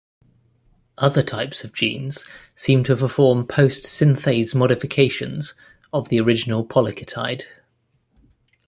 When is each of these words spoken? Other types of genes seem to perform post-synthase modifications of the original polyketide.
Other 0.97 1.21
types 1.21 1.63
of 1.63 1.73
genes 1.73 2.25
seem 2.55 2.83
to 2.85 2.95
perform 2.95 3.45
post-synthase 3.45 4.55
modifications 4.55 5.53
of 5.93 6.09
the 6.09 6.19
original 6.19 6.65
polyketide. 6.65 7.43